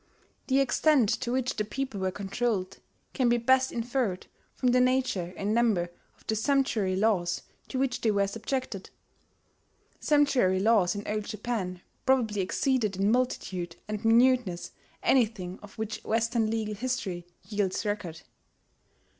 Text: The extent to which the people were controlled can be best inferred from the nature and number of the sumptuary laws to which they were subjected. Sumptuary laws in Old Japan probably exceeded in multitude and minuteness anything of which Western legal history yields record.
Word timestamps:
The 0.47 0.59
extent 0.59 1.09
to 1.21 1.31
which 1.31 1.57
the 1.57 1.63
people 1.63 1.99
were 1.99 2.09
controlled 2.09 2.79
can 3.13 3.29
be 3.29 3.37
best 3.37 3.71
inferred 3.71 4.25
from 4.55 4.69
the 4.71 4.81
nature 4.81 5.31
and 5.37 5.53
number 5.53 5.91
of 6.17 6.25
the 6.25 6.35
sumptuary 6.35 6.95
laws 6.95 7.43
to 7.67 7.77
which 7.77 8.01
they 8.01 8.09
were 8.09 8.25
subjected. 8.25 8.89
Sumptuary 9.99 10.59
laws 10.59 10.95
in 10.95 11.05
Old 11.07 11.25
Japan 11.25 11.83
probably 12.03 12.41
exceeded 12.41 12.97
in 12.97 13.11
multitude 13.11 13.75
and 13.87 14.03
minuteness 14.03 14.71
anything 15.03 15.59
of 15.61 15.77
which 15.77 16.03
Western 16.03 16.49
legal 16.49 16.73
history 16.73 17.27
yields 17.43 17.85
record. 17.85 18.23